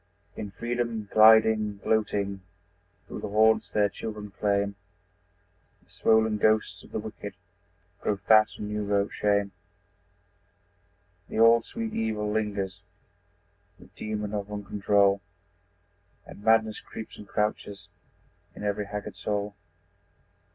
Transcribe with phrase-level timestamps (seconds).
[0.35, 2.41] In freedom gliding, gloating,
[3.05, 4.73] Through the haunts their children claim
[5.83, 7.35] The swollen ghosts of the wicked
[7.99, 9.51] Grow fat on new wrought shame.
[11.29, 12.81] The old, sweet evil lingers,
[13.77, 15.21] The demon of uncontrol,
[16.25, 17.87] And madness creeps and crouches
[18.55, 19.53] In every haggard soul.